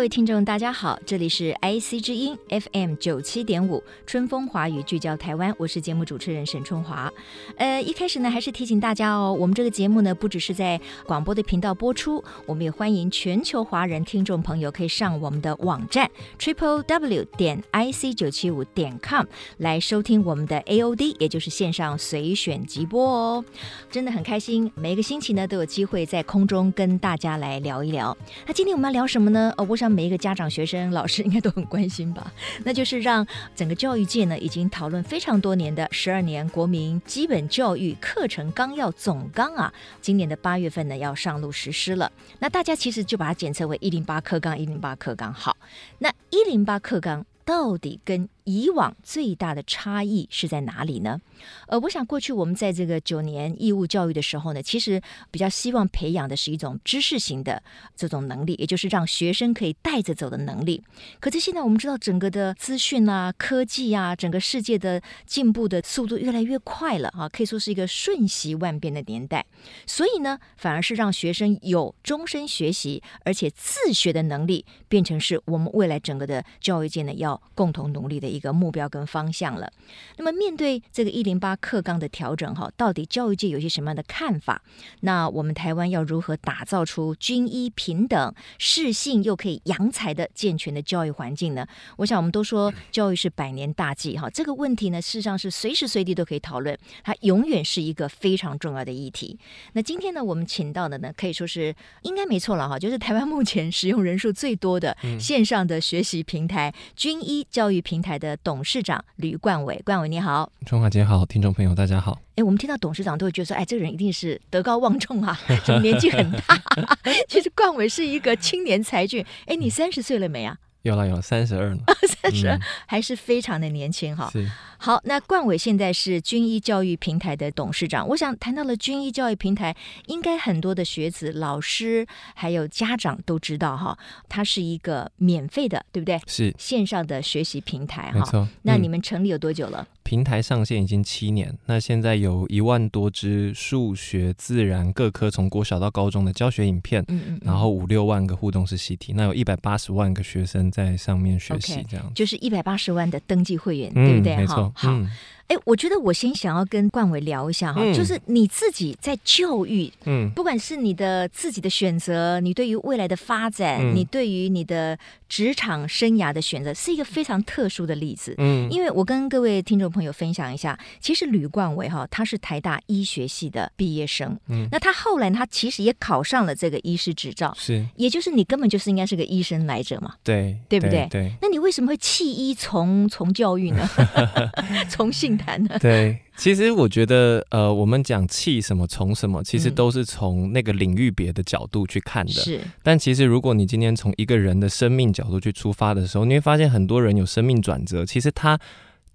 [0.00, 7.12] 各位听众，大家好，这里是 IC 之音 FM 九七点五，春风华语聚焦台湾，我是节目主持人沈春华。
[7.58, 19.26] 呃，一开始呢，还是提醒大家哦，我们这个节目呢，不只是在广播的频道播出，我们也欢迎全球华人听众朋友可以上我们的网站 triple w 点 ic 九七五点 com
[19.58, 23.44] 来收听我们的 AOD，也就是线上随选即播哦。
[23.90, 28.16] 真的很开心，每个星期呢都有机会在空中跟大家来聊一聊。
[28.46, 29.52] 那今天我们要聊什么呢？
[29.58, 29.89] 哦，我想。
[29.90, 32.32] 每一个家长、学生、老师 应该都很关心吧？
[32.64, 42.10] 那就是让整个教育界呢，已经讨论非常多年的十二年国民基本教育课程纲要总纲啊，今年的八月份呢要上路实施了。
[42.38, 45.32] 那大家其实就把它简称为一零八课纲，一零八课纲。
[45.32, 45.56] 好，
[45.98, 51.20] 那一零八课纲到底跟以往最大的差异是在哪里呢？
[51.68, 57.62] 呃，我想过去我们在这个九年义务教育的时候呢，其实比较希望培养的是一种知识型的
[57.96, 60.82] 这种能力，也就是让学生可以带着走的能力。
[61.20, 69.46] 可是现在我们知道，整个的资讯啊、科技啊，整个世界的进步的速度越来越快了啊，可以说是一个瞬息万变的年代。
[69.86, 79.70] 所以呢，反而是让学生有终身学习而且自学的能力，变成是我们未来整个的教育界呢要共同努力的一个目标跟方向了。
[80.16, 84.62] 那么面对这个一零八课纲的调整，哈，到底教育界有些什么样的看法？
[85.00, 91.66] 那我们台湾要如何打造出军医平等、适性又可以扬才的健全的教育环境呢？
[91.98, 99.38] 我想我们都说教育是百年大计，哈，这个问题呢，事实上是随时随地都可以讨论，它永远是一个非常重要的议题。
[99.72, 109.82] 那今天呢，我们请到的呢，可以说是应该没错了，哈，就是台湾目前使用人数最多的线上的学习平台——军医教育平台的董事长吕冠伟。
[109.84, 112.20] 冠伟你好，春华姐好，听众朋友大家好。
[112.36, 115.36] 哎，我们听到董事长都会觉得说，哎，这个人一定是德高望重啊，
[115.82, 116.60] 年纪很大。
[117.28, 119.24] 其实冠伟是一个青年才俊。
[119.46, 120.56] 哎，你三十岁了没啊？
[120.82, 121.78] 有了，有了，三十二了，
[122.22, 124.30] 三十二还是非常的年轻哈。
[124.78, 128.08] 好，那冠伟现在是军医教育平台的董事长。
[128.08, 129.76] 我想谈到了军医教育平台，
[130.06, 133.98] 应该很多的学子、老师还有家长都知道哈，
[134.28, 136.18] 它是一个免费的，对不对？
[136.26, 138.18] 是线上的学习平台哈。
[138.18, 138.48] 没错。
[138.62, 139.82] 那你们成立有多久了？
[139.82, 154.36] 嗯平台上线已经七年，那现在有一万多支数学、自然各科从国小到高中的教学影片，嗯，嗯嗯，然后五六万个互动式习题，那有一百八十万个学生在上面学习，这样，okay, 就是一百八十万的登记会员，嗯、对不对？
[154.36, 154.90] 没错，好。
[154.90, 155.08] 嗯
[155.50, 164.96] 哎，我觉得我先想要跟冠伟聊一下哈，嗯、就是你自己在教育，嗯，不管是你的自己的选择，你对于未来的发展，嗯、你对于你的
[165.28, 181.08] 职场生涯的选择，是一个非常特殊的例子，嗯，因为我跟各位听众朋友分享一下，其实吕冠伟哈，他是台大医学系的毕业生，嗯，那他后来他其实也考上了这个医师执照，是，也就是你根本就是应该是个医生来着嘛，对，对不对？
[181.10, 181.32] 对，对。
[181.42, 183.90] 那你为什么会弃医从从教育呢？
[184.88, 185.39] 从性？
[185.80, 192.32] 对，其实我觉得，呃，我们讲气什么从什么，其实都是从那个领域别的角度去看的。
[192.32, 198.58] 是，但其实如果你今天从一个人的生命角度去出发的时候，你会发现很多人有生命转折，其实他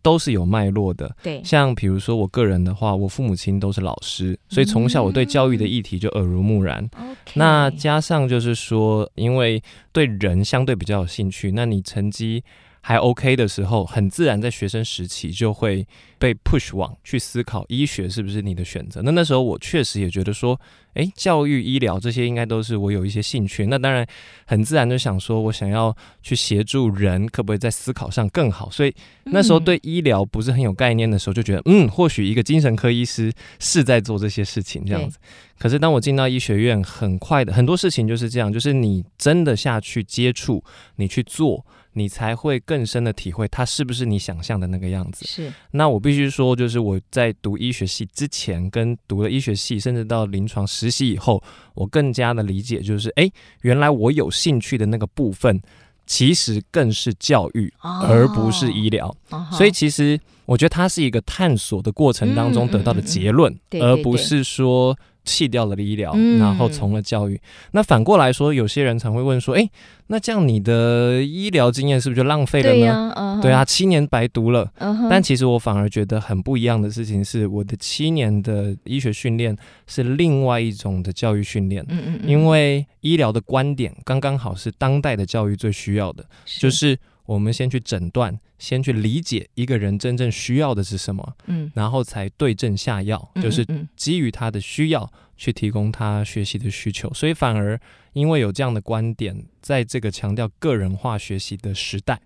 [0.02, 1.16] 都是有脉络的。
[1.24, 6.88] 对，像比如说我个人的话，我父母亲都是老师，所以从小我对教育的议题就耳濡目染。
[7.00, 9.62] 嗯、那加上就是说，因为
[9.92, 12.44] 对人相对比较有兴趣，那你成绩。
[12.88, 15.84] 还 OK 的时候，很自然在学生时期就会
[16.20, 19.02] 被 push 往去思考医学是不是你的选择。
[19.02, 20.62] 那那时候我确实也觉得说，
[20.94, 23.66] 诶，教育、医疗这些应该都是我有一些兴趣。
[23.66, 24.06] 那当然
[24.46, 28.70] 很自然就想说，我想要去协助人，可不可以在思考上更好？
[28.70, 35.18] 所以那时候对医疗不是很有概念的时候，就觉得嗯，或许一个精神科医师是在做这些事情这样子。
[35.58, 40.64] 可是当我进到医学院，很快的很多事情就是这样，就是你真的下去接触，
[40.98, 41.66] 你去做。
[41.98, 45.26] 你才会更深的体会它是不是你想象的那个样子。
[45.26, 45.52] 是。
[45.72, 51.42] 那我必须说，就是我在读医学系之前，跟读了医学系，甚至到临床实习以后，
[51.74, 53.32] 我更加的理解，就是哎，
[53.62, 55.62] 原来我有兴趣的那个部分，
[56.06, 59.08] 其实更是教育，而不是医疗。
[59.30, 59.48] 哦。
[59.52, 64.98] 所以其实我觉得它是一个探索的过程当中得到的结论，而不是说。
[65.26, 67.40] 弃掉了医疗，嗯、然后从了教育。
[67.72, 69.70] 那反过来说，有些人常会问说：“哎，
[70.08, 74.72] 那这样你的医疗经验是不是就浪费了呢？”对啊，uh huh、对啊，七年白读了。
[74.80, 79.58] Uh 但其实我反而觉得很不一样的事情是，我的七年的医学训练
[79.88, 81.84] 是另外一种的教育训练。
[81.90, 86.98] 嗯嗯嗯，因为医疗的观点刚刚好是当代的教育最需要的，是就是。
[87.26, 97.14] 我们先去诊断，先去理解一个人真正需要的是什么，嗯，然后才对症下药，就是基于他的需要去提供他学习的需求。
[97.14, 97.80] 所以反而
[98.14, 102.22] 因为有这样的观点，在这个强调个人化学习的时代。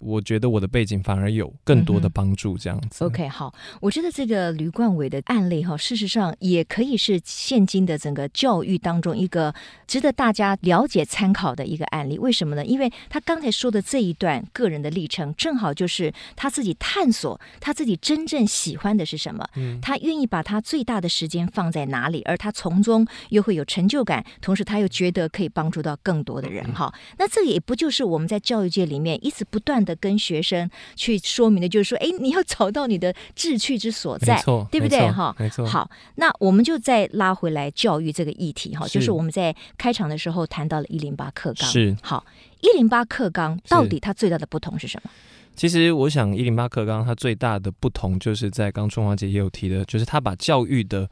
[0.00, 3.04] 我觉得我的背景反而有更多的帮助，这样子。
[3.04, 9.54] OK，好，我觉得这个吕冠伟的案例哈，事实上也可以是现今的整个教育当中一个
[9.86, 12.18] 值得大家了解参考的一个案例。
[12.18, 12.64] 为什么呢？
[12.64, 26.90] 因为他刚才说的这一段个人的历程，正好就是他自己探索他自己真正喜欢的是什么，嗯，他愿意把他最大的时间放在哪里，而他从中又会有成就感，同时他又觉得可以帮助到更多的人哈。
[26.94, 29.89] 嗯，那这也不就是我们在教育界里面一直不断的。
[29.96, 35.10] 跟学生去说明的，就是说，哎，你要找到你的志趣之所在，对不对？
[35.10, 35.66] 哈，没错。
[35.66, 42.24] 好，那我们就再拉回来教育这个议题哈，就是我们在开场的时候谈到了一零八课纲，是好，
[42.60, 45.10] 一零八课纲到底它最大的不同是什么？
[45.56, 51.08] 其实我想，一零八课纲它最大的不同，就是在刚春华姐也有提的，就是他把教育的。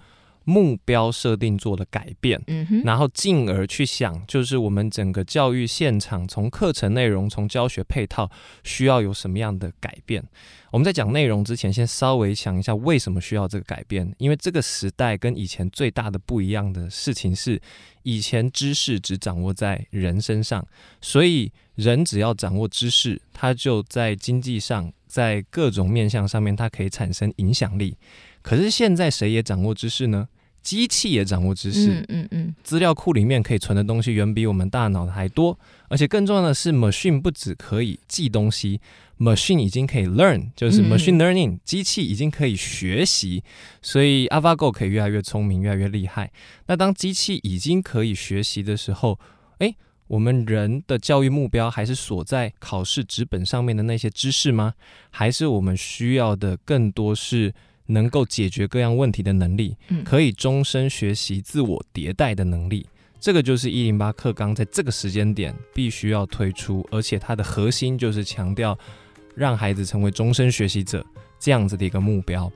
[0.49, 8.31] 目标设定做了改变，嗯哼，然后进而去想，就是我们整个教育现场，从课程内容、从教学配套，
[8.65, 10.25] 需要有什么样的改变？
[10.71, 14.11] 我们在讲内容之前，先稍微想一下为什么需要这个改变？
[14.17, 17.61] 因为这个时代跟以前最大的不一样的事情是，
[18.03, 20.67] 以前知识只掌握在人身上，
[21.03, 27.99] 所以人只要掌握知识，他就在经济上，在各种面向上面，它可以产生影响力。
[28.41, 30.27] 可是现在谁也掌握知识呢？
[30.63, 35.59] 机器也掌握知识，嗯嗯嗯，资料库里面可以存的东西远比我们大脑的还多，
[35.89, 38.81] 而且更重要的是，machine 不只可以记东西
[39.19, 43.43] ，machine 已经可以 learn，就是 machine learning，机器已经可以学习，
[43.81, 46.31] 所以 AlphaGo 可以越来越聪明，越来越厉害。
[46.67, 49.19] 那当机器已经可以学习的时候，
[49.61, 49.75] 诶，
[50.09, 54.75] 我们人的教育目标还是锁在考试纸本上面的那些知识吗？
[55.11, 57.55] 还是我们需要的更多是？
[57.89, 62.87] 能够解决各样问题的能力，可以终身学习、自我迭代的能力，
[63.19, 68.79] 这个就是一零八课纲在这个时间点必须要推出，而且它的核心就是强调
[69.35, 71.05] 让孩子成为终身学习者
[71.39, 72.51] 这样子的一个目标。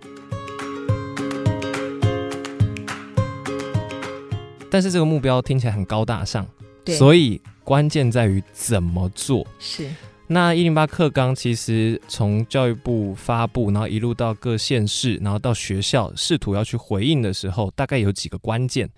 [4.70, 6.46] 但是这个目标听起来很高大上，
[6.84, 9.46] 对所以关键在于怎么做。
[9.58, 9.88] 是。
[10.32, 18.88] 那一零八课纲其实从教育部发布，然后一路到各县市，然后到学校，试图要去回应的时候，大概有几个关键。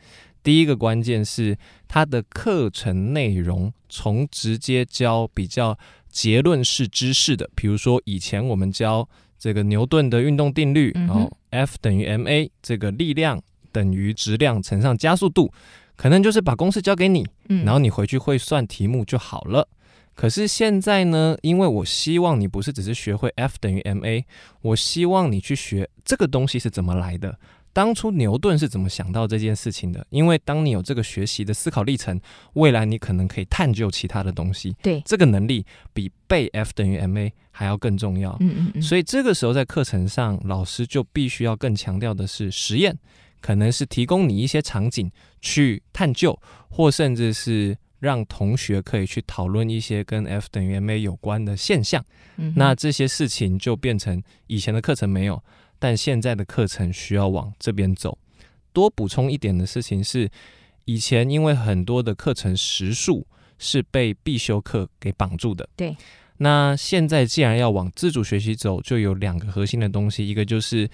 [0.45, 1.57] 第一个关键是
[1.89, 5.77] 它的课程内容从直接教比较
[6.09, 13.43] 结论式知识的，比如说以前我们教这个牛顿的运动定律，然后 F 等于 ma，这个力量
[13.73, 15.53] 等于质量乘上加速度，
[15.97, 17.27] 可能就是把公式交给你，
[17.65, 19.67] 然后你回去会算题目就好了。
[20.15, 24.25] 可是现在呢，因为我希望你不是只是学会 F 等于 ma，
[24.63, 27.37] 我希望你去学这个东西是怎么来的，
[27.73, 30.07] 当初牛顿是怎么想到这件事情的。
[30.11, 32.21] 因为当你有这个学习的思考历程，
[32.53, 34.77] 未来你可能可以探究其他的东西。
[34.81, 38.37] 对，这个能力比背 F 等于 ma 还要更重要。
[38.39, 38.83] 嗯嗯嗯。
[38.83, 42.97] 所以这个时候在课程上，老师就必须要更强调的是实验，
[43.41, 46.39] 可能是提供你一些场景去探究，
[46.71, 47.77] 或甚至是。
[48.05, 52.05] 让同学可以去讨论一些跟 F 等于 ma 有关的现象，
[52.37, 55.43] 嗯、那这些事情就变成以前的课程没有，
[55.79, 58.19] 但现在的课程需要往这边走。
[58.75, 60.31] 多补充一点的事情是，
[60.85, 63.27] 以前因为很多的课程时数
[63.59, 65.97] 是被必修课给绑住的，对。
[66.37, 70.87] 那现在既然要往自主学习走，就有两个核心的东西，一个就是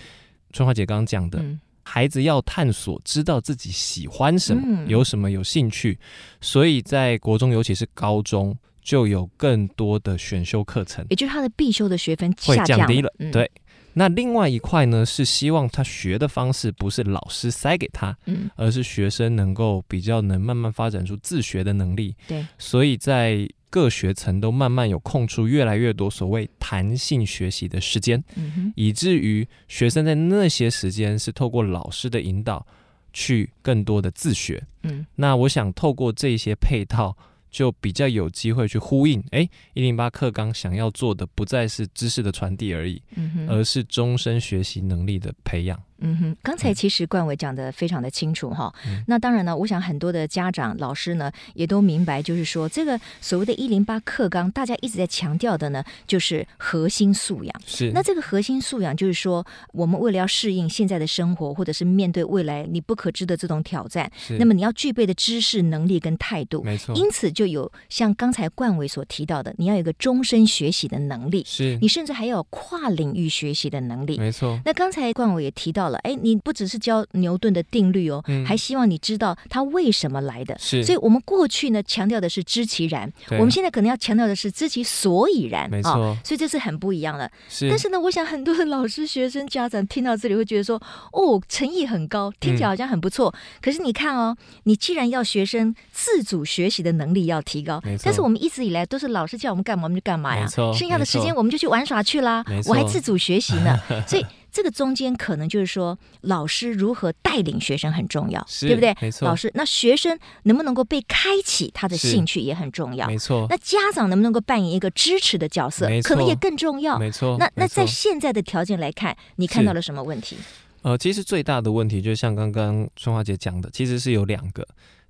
[0.52, 1.40] 春花姐刚刚讲的。
[1.40, 5.98] 嗯孩子要探索，知道自己喜欢什么，嗯、有什么有兴趣，
[6.40, 13.12] 所以在国中，尤其是高中，就有更多的选修课程，也就是他的必修的学分会降低了。
[13.18, 13.50] 嗯、对，
[13.92, 22.14] 那另外一块呢，是希望他学的方式不是老师塞给他，嗯、而是学生能够比较能慢慢发展出自学的能力。
[22.26, 23.48] 对，所以在。
[23.70, 32.66] 各学层都慢慢有空出越来越多所谓弹性学习的时间，嗯、以至于学生在那些时间是透过老师的引导
[33.12, 34.62] 去更多的自学。
[34.82, 37.16] 嗯，那我想透过这些配套，
[37.50, 39.22] 就比较有机会去呼应。
[39.30, 45.80] 哎，一零八课纲想要做的不再是知识的传递而已，嗯、而是终身学习能力的培养。
[46.00, 48.72] 嗯哼，刚才其实冠伟讲的非常的清楚哈。
[48.86, 57.60] 嗯、那当然呢，我想很多的家长、老师呢也都明白，就是说这个所谓的“一零八课纲”，大家一直在强调的呢，就是核心素养。
[57.66, 57.90] 是。
[57.92, 66.62] 那这个核心素养，就是说我们为了要适应现在的生活，或者是面对未来你不可知的这种挑战，那么你要具备的知识、能力跟态度。
[66.62, 66.94] 没错。
[66.94, 71.44] 因此就有像刚才冠伟所提到的，你要有一个终身学习的能力。
[71.46, 71.78] 是。
[71.80, 74.18] 你甚至还要有跨领域学习的能力。
[74.18, 74.58] 没错。
[74.64, 80.56] 那刚才冠伟也提到了，哎，你不只是教牛顿的定律哦，嗯、还希望你知道它为什么来的。
[80.58, 85.70] 是，所以我们过去呢强调的是知其然，我们现在可能要强调的是知其所以然。
[85.70, 87.30] 没错、哦，所以这是很不一样的。
[87.48, 90.80] 是，但是呢，我想很多的老师、学生、家长听到这里会觉得说，
[91.12, 93.30] 哦，诚意很高，听起来好像很不错。
[93.36, 104.24] 嗯、可是你看哦，你既然要学生自主学习的能力要提高，但是我们一直以来都是老师叫我们干嘛我们就干嘛呀，剩下的时间我们就去玩耍去啦，我还自主学习呢， 所以。
[104.52, 108.96] 这个中间可能就是说，老师如何带领学生很重要，对不对？
[109.00, 109.28] 没错。
[109.28, 113.46] 老师，那学生能不能够被开启他的兴趣也很重要，没错。
[113.48, 117.36] 那家长能不能够扮演一个支持的角色，可能也更重要，没错。
[117.38, 120.36] 那那在现在的条件来看，你看到了什么问题？
[120.82, 124.66] 呃，其实最大的问题就像刚刚春花姐讲的，其实是有两个。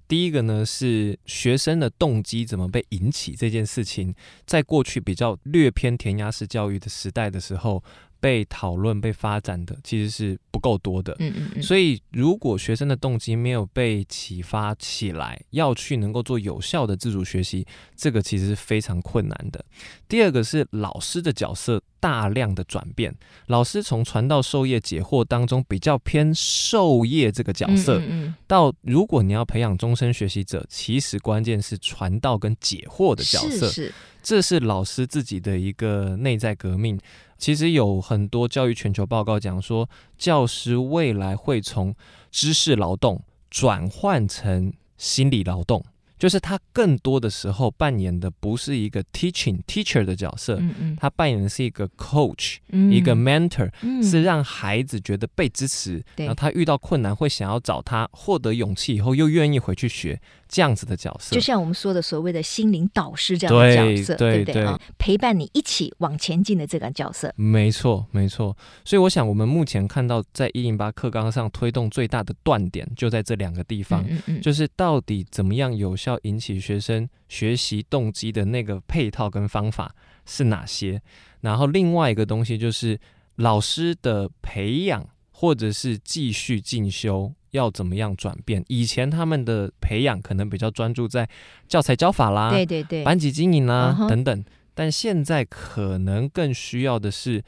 [0.06, 7.82] 第一个呢是学生的动机怎么被引起这件事情，在过去比较略偏填鸭式教育的时代的时候。
[8.21, 11.62] 被讨论、被发展的其实是不够多的，嗯嗯嗯。
[11.62, 19.65] 所以，如果学生的动机没有被启发起来，要去能够做有效的自主学习，这个其实是非常困难的。
[20.07, 23.14] 第二个是老师的角色大量的转变，
[23.47, 36.99] 老师从传道授业解惑当中比较偏授业这个角色，嗯嗯嗯，到如果你要培养终身学习者，其实关键是传道跟解惑的角色，是是，这是老师自己的一个内在革命。
[37.37, 39.88] 其实有很多教育全球报告讲说，
[40.19, 41.95] 教师未来会从
[42.30, 45.85] 知识劳动转换成心理劳动。
[46.21, 64.80] 就是他更多的时候扮演的不是一个 teaching teacher 的角色，嗯嗯，他扮演的是一个 coach，嗯，一个 mentor，嗯，是让孩子觉得被支持，然后他遇到困难会想要找他，获得勇气以后又愿意回去学这样子的角色，就像我们说的所谓的心灵导师这样的角色，对，对，不对啊？
[64.99, 68.57] 陪伴你一起往前进的这个角色，没错没错。
[68.85, 76.11] 所以我想我们目前看到在一零八课纲上推动最大的断点就在这两个地方，嗯嗯，就是到底怎么样有效。
[76.23, 79.95] 引起学生学习动机的那个配套跟方法
[80.26, 81.00] 是哪些？
[81.40, 82.99] 然后另外一个东西就是
[83.37, 88.64] 老师的培养或者是继续进修要怎么样转变？
[88.69, 91.28] 以前他们的培养可能比较专注在
[91.69, 94.09] 教材教法啦，对对对，班级经营啦、uh huh.
[94.09, 97.42] 等等，但现在可能更需要的是。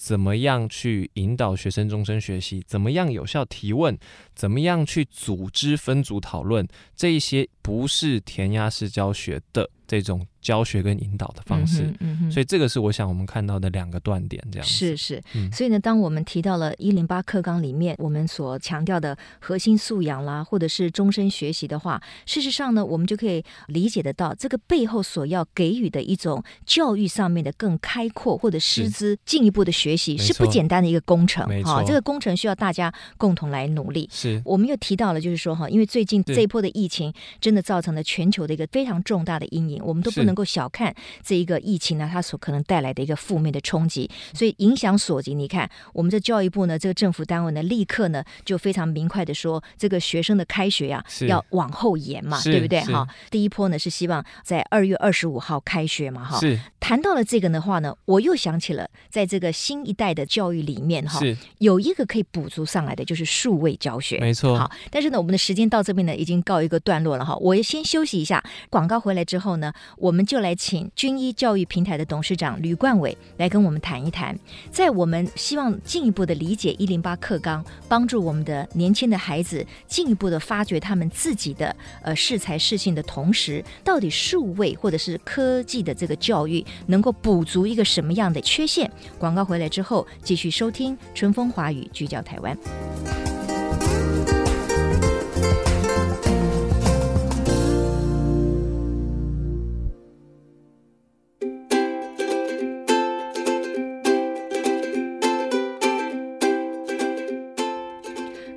[0.00, 2.62] 怎么样去引导学生终身学习？
[2.68, 3.98] 怎么样有效提问？
[4.32, 6.64] 怎么样去组织分组讨论？
[6.94, 10.24] 这一些不是填鸭式教学的这种。
[10.40, 34.08] 教学跟引导的方式，嗯嗯嗯、所以这个是我想我们看到的两个断点，这样是是，嗯、所以呢，当我们提到了一零八课纲里面我们所强调的核心素养啦，或者是终身学习的话，事实上呢，我们就可以理解得到这个背后所要给予的一种教育上面的更开阔或者师资进一步的学习，是，是不简单的一个工程哈、哦，这个工程需要大家共同来努力。
[34.10, 40.38] 是，我们又提到了，就是说哈，因为最近这一波的疫情真的造成了全球的一个非常重大的阴影，我们都不能。
[40.38, 40.94] 够小看
[41.24, 45.34] 这一个疫情呢，它所可能带来的一个负面的冲击，所以影响所及。
[45.34, 52.80] 你看，我们这教育部呢，这个政府单位呢，立刻呢就非常明快的说，这个学生的开学呀、要往后延嘛，对不对？
[52.82, 56.38] 哈，第一波呢是希望在二月二十五号开学嘛，哈。
[56.38, 56.56] 是。
[56.78, 64.56] 谈到了这个的话呢，我又想起了，在这个新一代的教育里面哈，是有一个可以补足上来的，就是数位教学，没错。
[64.56, 67.34] 好，但是呢，我们的时间到这边呢，已经告一个段落了哈。
[67.36, 74.38] 我先休息一下，广告回来之后呢，我们就来请军医教育平台的董事长吕冠伟来跟我们谈一谈，
[74.70, 88.90] 在我们希望进一步的理解一零八课纲，帮助我们的年轻的孩子进一步的发掘他们自己的呃适才适性的同时，到底数位或者是科技的这个教育能够补足一个什么样的缺陷？
[89.18, 92.56] 广告回来之后，继续收听春风华语，聚焦台湾。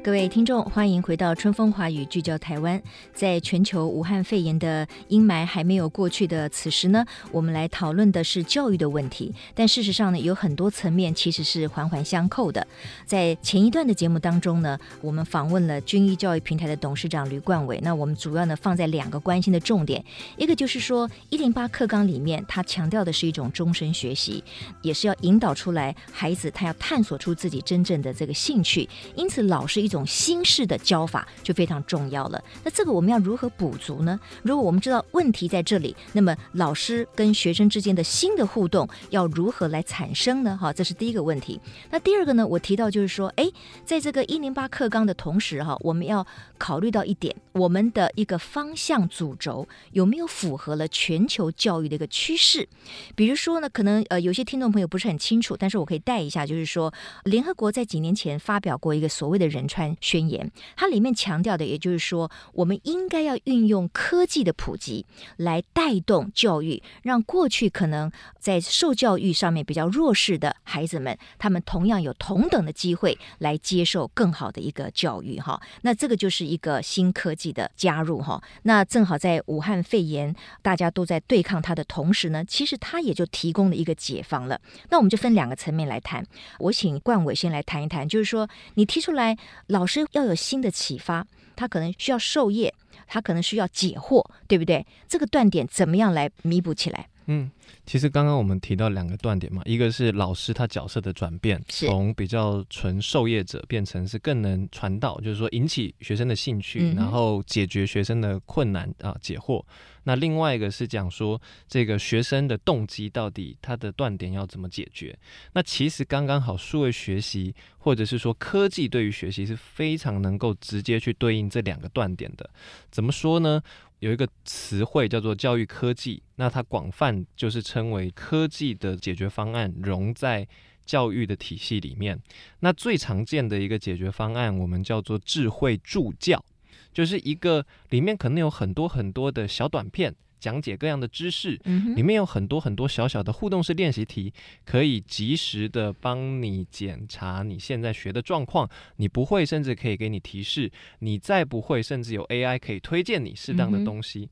[0.03, 2.81] 各位听众，欢迎回到春风华语聚焦台湾。
[3.13, 9.31] 在全球武汉肺炎的阴霾还没有过去的此时呢，我们来讨论的是教育的问题。
[9.53, 12.65] 但事实上呢，有很多层面其实是环环相扣的。
[13.05, 17.79] 在前一段的节目当中呢，我们访问了军医教育平台的董事长吕冠伟。
[17.83, 20.03] 那我们主要呢放在两个关心的重点，
[20.35, 24.43] 一个就是说一零八课纲里面，他强调的是一种终身学习，
[24.81, 28.89] 也是要引导出来孩子他要探索出自己真正的这个兴趣。
[29.15, 32.43] 因此，老师一种新式的教法就非常重要了。
[32.63, 34.19] 那这个我们要如何补足呢？
[34.41, 40.57] 如果我们知道问题在这里，那么老师跟学生之间的新的互动要如何来产生呢？
[40.59, 41.59] 哈，这是第一个问题。
[41.89, 42.47] 那第二个呢？
[42.47, 43.49] 我提到就是说，哎，
[43.85, 46.25] 在这个一零八课纲的同时，哈，我们要
[46.57, 52.67] 考虑到一点，我们的一个方向主轴有没有符合了全球教育的一个趋势？
[53.15, 56.93] 比如说呢，可能呃有些听众朋友不是很清楚，但是我可以带一下，就是说
[57.23, 59.67] 联合国在几年前发表过一个所谓的仁
[60.01, 65.05] 宣言，它里面强调的，也就是说，我们应该要运用科技的普及
[65.37, 75.39] 来带动教育，让过去可能在受教育上面比较弱势的孩子们，他们同样有同等的机会来接受更好的一个教育。
[75.39, 78.19] 哈，那这个就是一个新科技的加入。
[78.21, 84.59] 哈，那正好在武汉肺炎大家都在对抗它的同时呢，其实它也就提供了一个解方了。
[84.89, 86.25] 那我们就分两个层面来谈。
[86.59, 89.37] 我请冠伟先来谈一谈，就是说你提出来
[89.71, 90.05] 老师。
[90.11, 91.25] 要有新的启发，
[91.55, 92.73] 他可能需要授业，
[93.07, 94.85] 他可能需要解惑，对不对？
[95.07, 97.07] 这个断点怎么样来弥补起来？
[97.31, 97.49] 嗯，
[97.85, 109.63] 其实刚刚我们提到两个断点嘛，一个是老师他角色的转变，从比较纯授业者变成是更能传道，就是说引起学生的兴趣，嗯、然后解决学生的困难啊，解惑。
[110.03, 115.15] 那另外一个是讲说这个学生的动机到底他的断点要怎么解决？
[115.53, 122.49] 那其实刚刚好，数位学习或者是说科技对于学习是非常能够直接去对应这两个断点的。
[122.89, 123.61] 怎么说呢？
[124.01, 130.47] 有一个词汇叫做教育科技，那它广泛就是称为科技的解决方案融在
[130.83, 132.19] 教育的体系里面。
[132.61, 136.43] 那最常见的一个解决方案，我们叫做智慧助教。
[136.91, 141.57] 就是一个里面可能有很多很多的小短片，讲解各样的知识，
[141.95, 144.33] 里面有很多很多小小的互动式练习题，
[144.65, 148.67] 可以及时的帮你检查你现在学的状况。
[148.97, 150.67] 你不会，甚至可以给你提示；
[150.99, 154.27] 你再不会，甚至有 AI 可以推荐你适当的东西。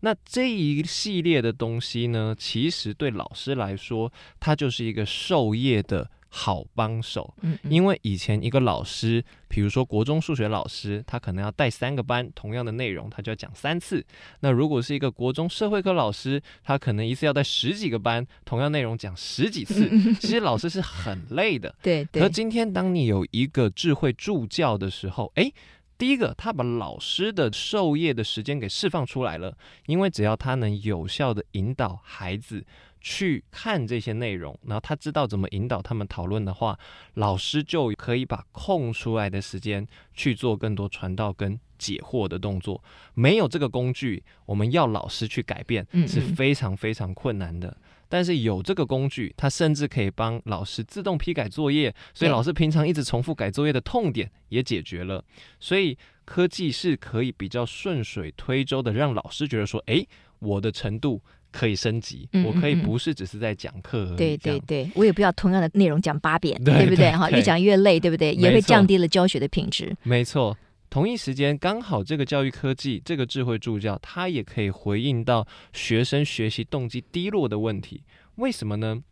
[0.00, 6.10] 那这一系列的东西呢，其实对老师来说，它就是一个授业的。
[6.34, 14.02] 好帮手，因为以前一个老师，比如说国中数学老师，他可能要带三个班，同样的内容，他就要讲三次。
[14.40, 19.90] 那如果是一个国中社会科老师，他可能一次要带十几个班，同样内容讲十几次。
[20.20, 21.74] 其实老师是很累的。
[21.82, 22.22] 对对。
[22.22, 25.52] 而今天当你有一个智慧助教的时候，诶，
[25.98, 32.64] 第一个他把老师的授业的时间给释放出来了，因为只要他能有效的引导孩子。
[33.04, 36.78] 去看这些内容，然后他知道怎么引导他们讨论的话，
[37.14, 39.84] 老师就可以把空出来的时间
[40.14, 42.82] 去做更多传道跟解惑的动作。
[43.14, 47.68] 没有这个工具，我们要老师去改变是非常非常困难的。
[47.68, 47.82] 嗯嗯。
[48.08, 55.24] 但是有这个工具，它甚至可以帮老师自动批改作业，所以老师平常一直重复改作业的痛点也解决了。
[55.58, 60.06] 所以科技是可以比较顺水推舟的，让老师觉得说，诶，
[60.38, 61.20] 我的程度。
[61.52, 64.16] 可以升级，嗯嗯嗯，我可以不是只是在讲课。
[64.16, 67.12] 对对对，我也不要同样的内容讲八遍，对，对不对？
[67.12, 68.32] 哈，越讲越累，对不对？
[68.34, 69.94] 也会降低了教学的品质。
[70.02, 70.56] 没错，
[70.90, 78.02] 同一时间刚好这个教育科技，这个智慧助教，它也可以回应到学生学习动机低落的问题。
[78.36, 79.02] 为什么呢？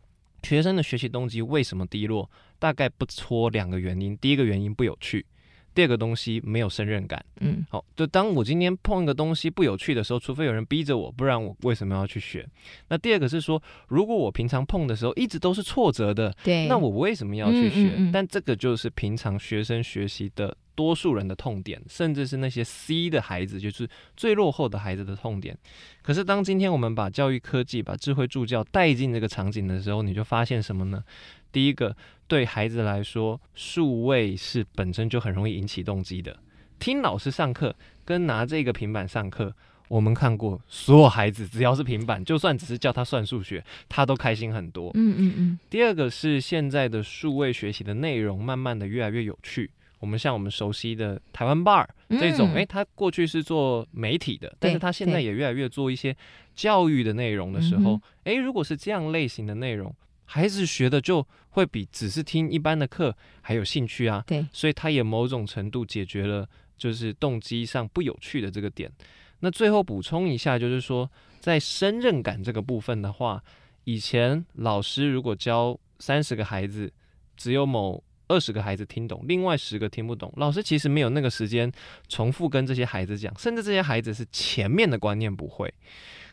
[0.43, 2.29] 学生的学习动机为什么低落？
[2.57, 4.17] 大概不戳两个原因。
[4.17, 5.25] 第一个原因不有趣。
[5.73, 12.45] 第二个东西没有胜任感，嗯，好，就当我今天碰一个东西不有趣的时候，除非有人逼着我，不然我为什么要去学？
[12.89, 17.75] 那第二个是说，如果我平常碰的时候一直都是挫折的，对，那我为什么要去学？
[17.75, 18.11] 嗯嗯嗯。
[18.11, 25.57] 但这个就是平常学生学习的多数人的痛点，甚至是那些 C 的孩子，就是最落后的孩子的痛点。
[26.01, 31.03] 可是当今天我们把教育科技、把智慧助教带进这个场景的时候，你就发现什么呢？
[31.51, 31.95] 第一个，
[32.27, 36.37] 对孩子来说，数位是本身就很容易引起动机的。
[36.79, 39.53] 听老师上课跟拿这个平板上课，
[39.87, 44.89] 我们看过，所有孩子只要是平板，就算只是叫他算数学，他都开心很多。
[44.95, 45.59] 嗯嗯嗯。
[45.69, 49.69] 第二个是现在的数位学习的内容，慢慢的越来越有趣。
[49.99, 56.15] 我们像我们熟悉的台湾 Bar 这种，哎、嗯，他过去是做媒体的，但是他现在也越来越做一些
[56.55, 59.93] 教育的内容的时候，哎，如果是这样类型的内容。
[60.25, 64.23] 孩子学的就会比只是听一般的课还有兴趣啊。
[64.27, 66.45] 对，所以他也某种程度解决了
[66.77, 68.91] 就是动机上不有趣的这个点。
[69.39, 71.09] 那最后补充一下，就是说
[71.39, 73.43] 在胜任感这个部分的话，
[73.85, 76.91] 以前老师如果教三十个孩子，
[77.35, 81.71] 只有某二十个孩子听懂，另外十个听不懂，老师其实没有那个时间
[82.07, 85.73] 重复跟这些孩子讲，甚至这些孩子是前面的观念不会。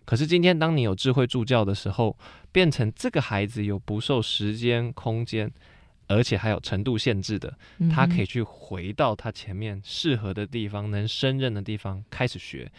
[0.08, 2.16] 可是今天，当你有智慧助教的时候，
[2.50, 5.52] 变成这个孩子有不受时间、空间，
[6.06, 7.54] 而且还有程度限制的，
[7.94, 12.72] 他可以去回到他前面适合的地方、能胜任的地方开始学。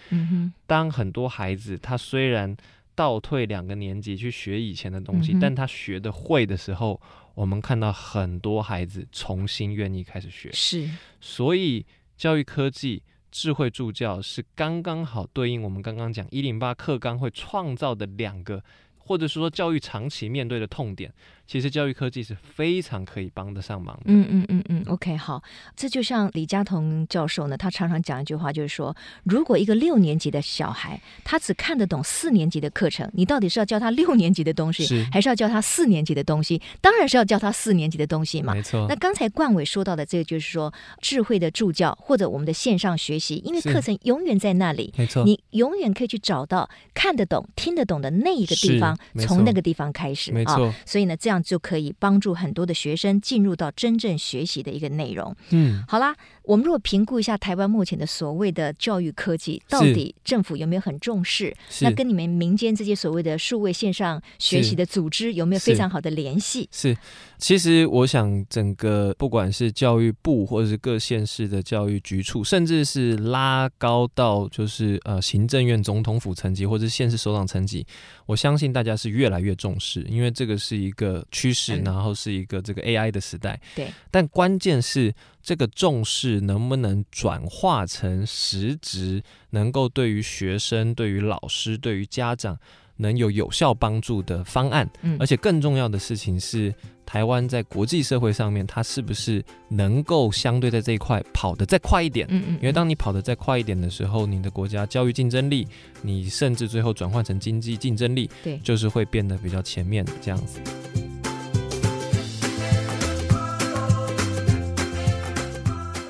[0.65, 2.57] 当很多孩子他虽然
[2.95, 6.99] 倒退两个年级去学以前的东西，但他学得会的时候，
[7.35, 10.49] 我们看到很多孩子重新愿意开始学。
[10.51, 10.89] 是，
[11.21, 11.85] 所以
[12.17, 13.03] 教育科技。
[13.31, 18.63] 智慧助教是刚刚好对应我们刚刚讲一零八课纲会创造的两个，
[18.97, 21.13] 或者是说教育长期面对的痛点。
[21.49, 24.03] 其实教育科技是非常可以帮得上忙的。
[24.05, 25.41] 嗯嗯嗯嗯，OK，好，
[25.75, 36.61] 这就像李佳彤教授呢，他常常讲一句话，就是说，如果一个六年级的小孩，他只看得懂四年级的课程，你到底是要教他六年级的东西，是还是要教他四年级的东西？
[36.81, 38.53] 当然是要教他四年级的东西嘛。
[38.53, 38.85] 没错。
[38.87, 50.67] 那刚才冠伟说到的这个，就是说智慧的助教或者我们的线上学习，因为课程永远在那里，没错，你永远可以去找到看得懂、听得懂的那一个地方，从那个地方开始，没错。
[50.67, 51.38] 啊，所以呢，这样。
[51.41, 55.35] 就可以帮助很多的学生进入到真正学习的一个内容。
[55.51, 61.55] 嗯，好啦，我们如果评估一下台湾目前的所谓的教育科技，到底政府有没有很重视？
[61.81, 66.67] 那跟你们民间这些所谓的数位线上学习的组织有没有非常好的联系？
[66.71, 66.97] 是，
[67.37, 77.85] 其实我想，整个不管是教育部或者是各县市的教育局处，甚至是拉高到就是呃行政院总统府层级或者是县市首长层级，
[78.25, 81.25] 我相信大家是越来越重视，因为这个是一个。
[81.31, 83.59] 趋势，然后是一个这个 AI 的时代。
[83.75, 92.57] 对，但关键是这个重视能不能转化成实质，能够对于学生、对于老师、对于家长
[92.97, 94.89] 能有有效帮助的方案。
[95.01, 96.73] 嗯，而且更重要的事情是，
[97.05, 102.27] 台湾在国际社会上面，它是不是能够相对在这一块跑得再快一点？
[102.29, 102.53] 嗯嗯。
[102.55, 105.65] 因为当你跑得再快一点的时候，你的国家教育竞争力，
[106.01, 110.59] 你甚至最后转换成经济竞争力，对，就是会变得比较前面这样子。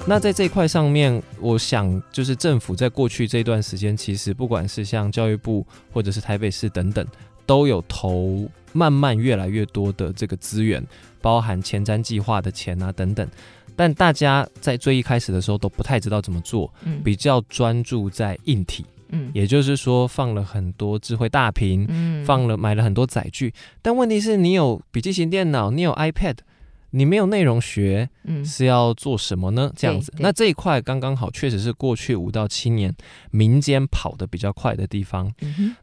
[0.10, 7.06] 那在这一块上面，我想就是政府在过去这段时间，其实不管是像教育部或者是台北市等等，
[7.46, 10.84] 都有投慢慢越来越多的这个资源，
[11.22, 13.30] 包含前瞻计划的钱啊等等。
[13.76, 26.38] 但大家在最一开始的时候都不太知道怎么做，比较专注在硬体，嗯，也就是说放了很多智慧大屏，嗯，放了买了很多载具，但问题是你有笔记型电脑，你有 iPad。
[26.92, 29.72] 你没有内容学，嗯，是要做什么呢？
[29.76, 32.94] 这样子，那这一块刚刚好，确实是过去五到七年
[33.32, 35.32] 民间跑得比较快的地方。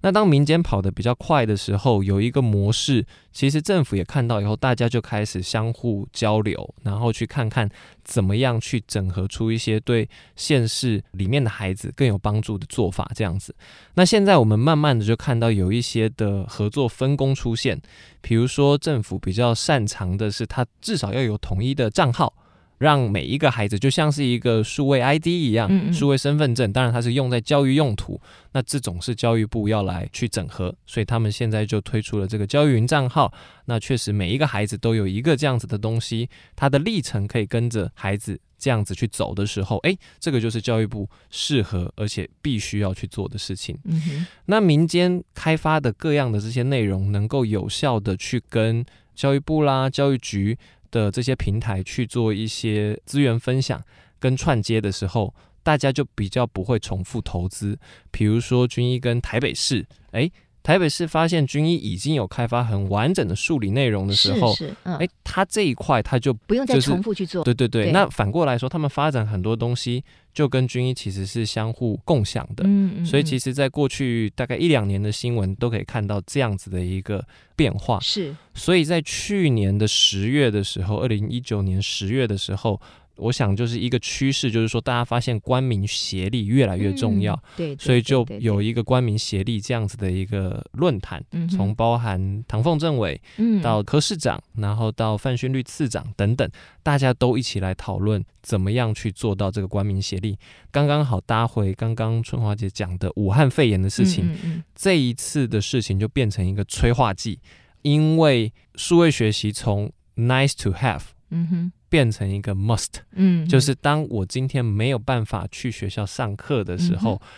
[0.00, 7.68] 那当民间跑得比较快的时候，有一个模式，其实政府也看到以后，大家就开始相互交流，然后去看看
[8.06, 13.10] 怎么样去整合出一些对现实里面的孩子更有帮助的做法。
[13.14, 13.54] 这样子，
[13.94, 17.80] 那现在我们慢慢的就看到有一些的合作分工出现。
[18.20, 22.32] 比如说，政府比较擅长的是，它至少要有统一的账号，
[22.78, 26.72] 让每一个孩子就像是一个数位 ID 一样，数位身份证。
[26.72, 28.20] 当然，它是用在教育用途。
[28.52, 33.32] 那这种是教育部要来去整合，所以他们现在就推出了这个教育云账号。
[33.66, 38.38] 那确实，每一个孩子都有一个这样子的东西，他的历程可以跟着孩子。
[38.58, 43.78] 这样子去走的时候，诶，这个就是教育部适合而且必须要去做的事情。
[43.84, 44.26] 嗯。
[44.46, 48.82] 那民间开发的各样的这些内容，能够有效的去跟
[49.14, 50.56] 教育部啦、教育局
[50.90, 53.82] 的这些平台去做一些资源分享
[54.18, 57.78] 跟串接的时候，大家就比较不会重复投资。
[58.10, 60.30] 比如说军医跟台北市，哎。
[60.66, 67.44] 台北市发现军医已经有开发很完整的数理内容的时候，是，是，嗯，哎，他这一块他就、就是、不用再重复去做。
[67.44, 70.02] 对对对，对，那反过来说，他们发展很多东西
[70.34, 72.64] 就跟军医其实是相互共享的。
[72.64, 77.24] 嗯，嗯，嗯，所以其实在过去大概一两年的新闻都可以看到这样子的一个
[77.54, 78.00] 变化。
[78.00, 82.80] 是，所以在去年的十月的时候，二零一九年十月的时候。
[83.16, 93.20] 我想就是一个趋势，就是说大家发现官民协力越来越重要，嗯、对，对，所以就有一个官民协力这样子的一个论坛，从、嗯、包含唐凤政委，
[93.62, 96.48] 到柯市长，然后到范勋律次长等等，
[96.82, 100.38] 大家都一起来讨论怎么样去做到这个官民协力。
[100.70, 107.38] 刚刚好搭回刚刚春华姐讲的武汉肺炎的事情，这一次的事情就变成一个催化剂。
[107.82, 117.14] 因为数位学习从 nice to have，嗯哼，变成一个 must，嗯，就是当我今天没有办法去学校上课的时候。
[117.14, 117.28] 嗯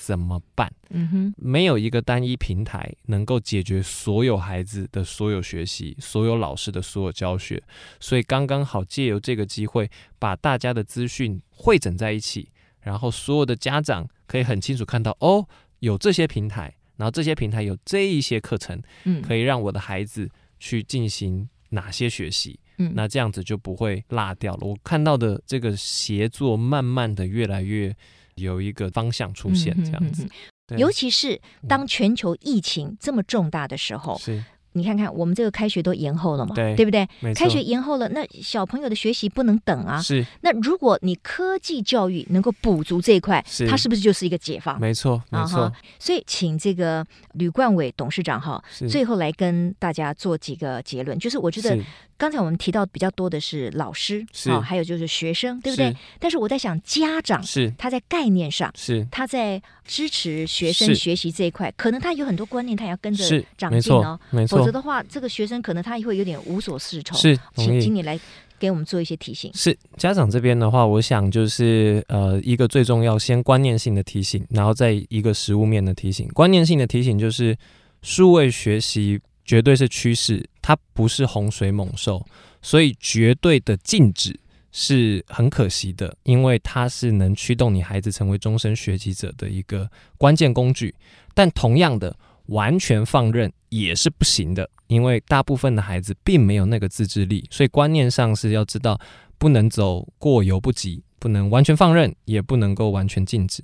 [0.00, 0.72] 怎么办？
[0.90, 7.60] 嗯哼，没有一个单一平台能够解决所有孩子的所有学习，所有老师的所有教学，
[7.98, 12.48] 所以刚刚好借由这个机会，把大家的资讯汇整在一起，
[12.80, 15.44] 然后所有的家长可以很清楚看到，哦，
[15.80, 24.66] 有这些平台，然后这些平台有这一些课程，嗯，可以让我的孩子去进行哪些学习，嗯，那这样子就不会落掉了。
[24.66, 27.94] 我看到的这个协作，慢慢的越来越。
[28.40, 30.30] 有一个方向出现，这样子，嗯
[30.68, 34.44] 哼哼，尤其是当全球疫情这么重大的时候，是。
[34.72, 37.08] 你看看，我们这个开学都延后了嘛，对，对不对？
[37.34, 40.00] 开学延后了，那小朋友的学习不能等啊。
[40.00, 40.24] 是。
[40.42, 44.78] 那如果你科技教育能够补足这一块，是，它是不是就是一个解放？
[44.78, 45.66] 没错，没错。
[45.68, 51.18] Uh-huh, 所以，请这个吕冠伟董事长哈，最后来跟大家做几个结论。
[51.18, 51.76] 就是我觉得
[52.16, 55.96] 刚才我们提到比较多的是老师，啊，还有就是学生，对不对？
[56.18, 63.24] 但是我在想，家长是他在概念上，是他在支持学生学习这一块，可能他有很多观念，他也要跟着
[63.56, 64.57] 长进哦，没错。
[64.58, 67.16] 否则的话，这个学生可能他也会有点无所适从。
[67.16, 68.18] 是，请请你来
[68.58, 69.50] 给我们做一些提醒。
[69.54, 76.26] 是家长这边的话，我想就是呃，一个最重要，先观念性的提醒，然后再一个实物面的提醒。
[76.28, 77.56] 观念性的提醒就是，
[78.02, 82.24] 数位学习绝对是趋势，它不是洪水猛兽，
[82.60, 84.38] 所以绝对的禁止
[84.72, 90.94] 是很可惜的，因为它是能驱动你孩子成为终身学习者的一个关键工具。
[91.34, 92.16] 但同样的。
[92.48, 99.00] 完全放任也是不行的，因为大部分的孩子并没有那个自制力，所以观念上是要知道，
[99.38, 103.62] 不能走过犹不及，不能完全放任，也不能够完全禁止。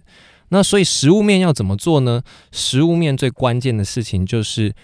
[0.50, 2.22] 那所以实物面要怎么做呢？
[2.52, 4.74] 实物面最关键的事情就是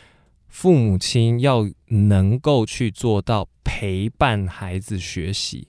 [0.48, 5.68] 父母亲要能够去做到陪伴孩子学习。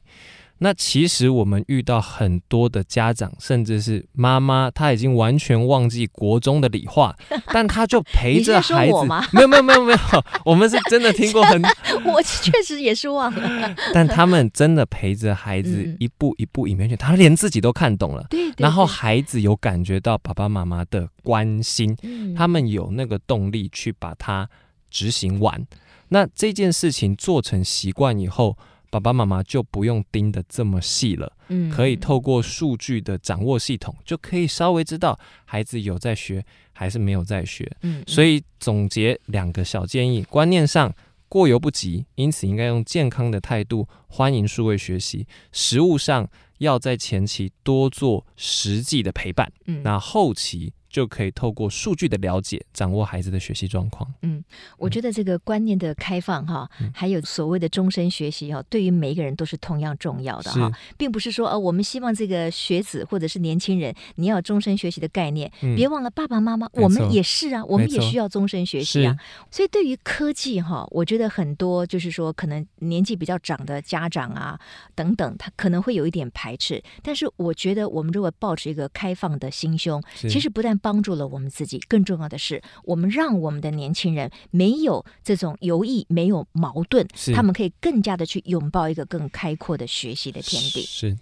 [0.64, 7.16] 那其实我们遇到很多的家长，甚至是妈妈，她已经完全忘记国中的理化，
[7.52, 8.94] 但她就陪着孩子。
[9.34, 9.98] 没有没有没有没有，
[10.46, 11.60] 我们是真的听过很，
[12.06, 13.76] 我确实也是忘了。
[13.92, 18.28] 但他们真的陪着孩子一步一步影片去，他连自己都看懂了。
[18.30, 18.52] 对。
[18.58, 21.98] 然后孩子有感觉到爸爸妈妈的关心，
[22.38, 24.48] 他们有那个动力去把它
[24.92, 25.66] 执行完。
[26.10, 28.56] 那这件事情做成习惯以后。
[28.92, 37.72] 爸爸妈妈就不用盯得这么细了，嗯，可以透过数据的掌握系统，就可以稍微知道孩子有在学还是没有在学。
[37.82, 40.94] 嗯，所以总结两个小建议：观念上
[41.30, 46.28] 过犹不及，因此应该用健康的态度欢迎数位学习；实物上
[46.58, 50.74] 要在前期多做实际的陪伴，嗯，那后期。
[50.92, 54.12] 就可以透过数据的了解，掌握孩子的学习状况。
[54.22, 54.44] 嗯，
[54.78, 69.16] 我觉得这个观念的开放哈，嗯、还有所谓的终身学习哈，对于每一个人都是同样重要的哈，并不是说呃，我们希望这个学子或者是年轻人，你要终身学习的概念，嗯、别忘了爸爸妈妈，我们也是啊，我们也需要终身学习啊。
[69.50, 74.60] 所以对于科技哈，我觉得很多就是说，可能年纪比较长的家长啊
[74.94, 76.84] 等等，他可能会有一点排斥。
[77.02, 90.82] 但是我觉得，我们如果抱持一个开放的心胸，其实不但帮助了我们自己，更重要的是，我们让我们的年轻人没有这种犹豫，没有矛盾，他们可以更加的去拥抱一个更开阔的学习的天地。
[90.82, 91.18] 是。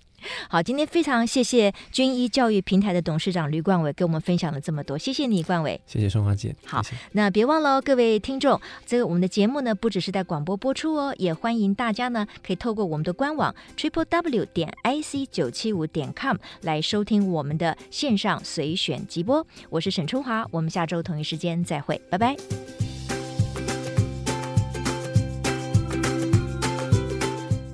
[0.49, 5.79] 好，今天非常谢谢军医教育平台的董事长吕冠伟给我们分享了这么多，谢谢你，冠伟。
[5.85, 6.55] 谢谢春华姐。
[6.65, 6.97] 好，谢谢。
[7.13, 19.45] 那别忘了哦，各位听众，这个我们的节目呢，不只是在广播播出哦，也欢迎大家呢可以透过我们的官网 triple w 点 i c 九七五点 com 来收听我们的线上随选直播。
[19.69, 22.98] 我是沈春华，我们下周同一时间再会，拜拜。